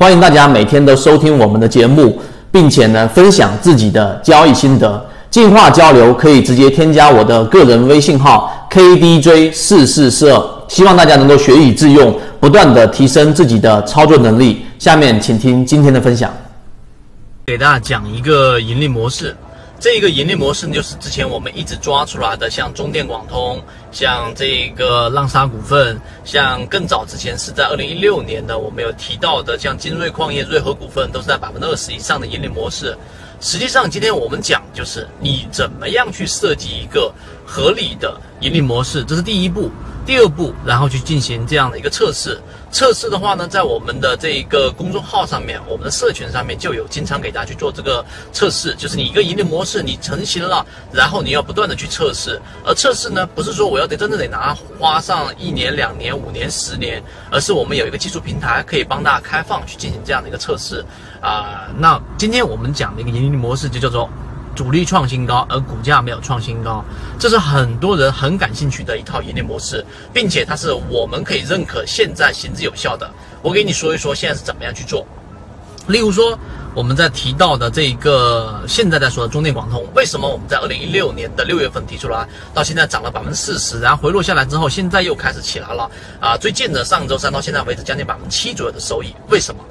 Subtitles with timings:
[0.00, 2.18] 欢迎大家每天都收听我们的节目，
[2.50, 5.06] 并且呢分享自己的交易心得。
[5.28, 14.64] 进化交流可以直接添加我的个人微信号 KDJ 四四四二，希望大家能够学以致用，不断的提升自己的操作能力。
[14.78, 16.32] 下面请听今天的分享，
[17.48, 19.36] 给大家讲一个盈利模式。
[19.80, 23.58] 这个盈利模式就是之前我们一直抓出来的，像中电广通，
[23.90, 32.94] 像这个浪莎股份，像更早之前是在二零一六年的，我们有提到的，像金瑞矿业、瑞和股份，都是在百分之二十以上的盈利模式。
[33.40, 37.10] 实际上，今天我们讲就是你怎么样去设计一个
[37.50, 39.68] 合理的盈利模式，这是第一步。
[40.06, 42.40] 第二步，然后去进行这样的一个测试。
[42.72, 48.74] 测试的话呢，在我们的这一个公众号上面，我们的社群上面就有经常给大家去做这个测试。
[48.76, 52.40] 就是你一个盈利模式你成型了，然后你要不断的去测试。
[52.64, 60.84] 而测试呢，不是说我要得真的得拿花上一年、两年、五年、十年，而是我们有一个技术平台可以帮大家开放去进行这样的一个测试。
[61.20, 64.08] 啊，那今天我们讲的一个盈利模式就叫做。
[64.54, 66.84] 主力创新高，而股价没有创新高，
[67.18, 73.10] 这是很多人很感兴趣的一套盈利模式，并且它是我们可以认可现在行之有效的。
[73.42, 75.06] 我给你说一说现在是怎么样去做。
[75.86, 76.38] 例如说，
[76.74, 86.36] 我们在提到的这个现在在说的中电广通，为什么我们在二零一六年的六月份提出来，到现在涨了百分之四十，然后回落下来之后，现在又开始起来了啊？
[86.36, 89.64] 最近的上周三到现在为止，将近百分之七左右的收益，为什么？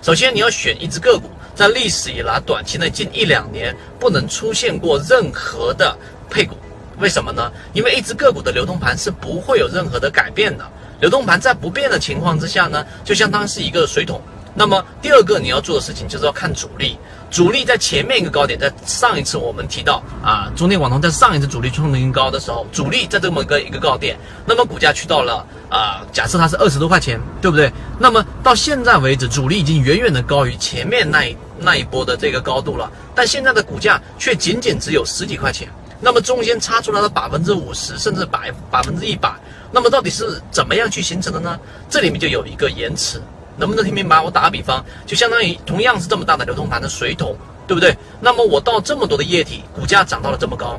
[0.00, 5.96] 首先，你要选一只个股，在历史以来短期内近一两年不能出现过任何的
[6.28, 6.54] 配股，
[6.98, 7.50] 为什么呢？
[7.72, 10.64] 因为一只个股的流通盘是不会有任何的改变的，
[11.00, 14.20] 流通盘在不变的情况之下呢，就相当是一个水桶。
[14.58, 16.98] 那么第二个你要做的事情就是要看主力，
[17.30, 27.70] 主力在前面一个高点，在上一次我们提到啊，中电广通在上一次主力创新高的时候，主力在这么个一个高点，那么股价去到了啊，假设它是二十多块钱，对不对？
[27.98, 35.68] 那么到现在为止，主力已经远远的高于前面那一那一波的这个高度了，但现在的股价却仅仅只有十几块钱，
[36.00, 39.32] 那么中间差出来了百分之五十甚至百百分之一百，
[39.72, 41.58] 那么到底是怎么样去形成的呢？
[41.88, 43.20] 这里面就有一个延迟。
[43.58, 44.20] 能不能听明白？
[44.20, 47.34] 我打个比方，就相当于同样是这么大的流通盘的水桶，
[47.66, 47.96] 对不对？
[48.20, 50.78] 那么我倒这么多的液体，股价涨到了这么高，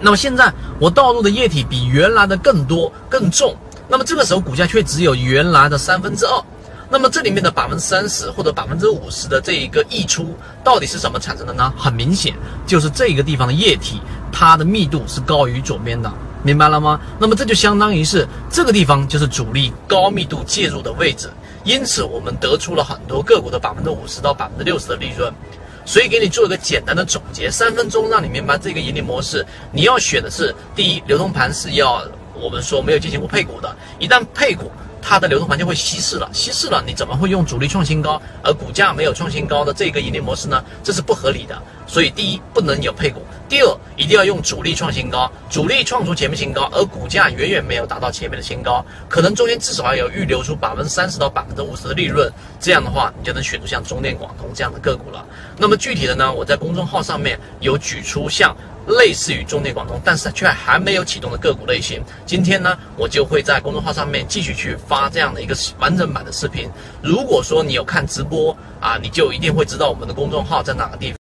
[0.00, 3.54] 那么现在我倒入的液体比原来的更多更重，
[3.86, 6.42] 那么这个时候股价却只有原来的三分之二，
[6.90, 11.72] 那么这里面的百分之三十或者百分之五十的这一个溢出，到底是什么产生的呢？
[11.76, 12.34] 很明显，
[12.66, 14.00] 就是这个地方的液体，
[14.30, 16.12] 它的密度是高于左边的。
[16.42, 17.00] 明白了吗？
[17.18, 21.30] 那么这就相当于是这个地方就是主力高密度介入的位置，
[21.64, 25.32] 因此我们得出了很多个股的百分之五十到百分之六十的利润。
[25.86, 29.44] 所以给你做一个简单的总结，三分钟让你明白这个盈利模式。
[29.72, 32.02] 你要选的是第一，流通盘是要
[32.34, 34.70] 我们说没有进行过配股的，一旦配股。
[35.06, 40.64] 它的流通盘就会稀释了，稀释了，你怎么会用主力创新高而股价没有创新高的这个盈利模式呢？
[40.82, 41.62] 这是不合理的。
[41.86, 55.22] 所以第一不能有配股，第二一定要用主力创新高，主力创出前面新高，而股价远远没有达到前面的新高，可能中间至少要有预留出百分之三十到百分之五十的利润，这样的话你就能选出像中电广通这样的个股了。
[55.58, 58.56] 那么具体的呢，我在公众号上面有举出像。
[58.86, 62.02] 类似于中电广东，但是却还没有启动的个股类型。
[62.26, 66.68] 今天呢，我就会在公众号上面继续去发这样的一个完整版的视频。
[67.02, 71.23] 如果说你有看直播啊，你就一定会知道我们的公众号在哪个地方。